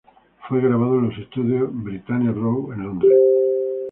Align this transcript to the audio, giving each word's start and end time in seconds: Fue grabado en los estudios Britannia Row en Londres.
Fue 0.49 0.59
grabado 0.59 0.97
en 0.97 1.09
los 1.09 1.19
estudios 1.19 1.69
Britannia 1.71 2.31
Row 2.31 2.73
en 2.73 2.81
Londres. 2.81 3.11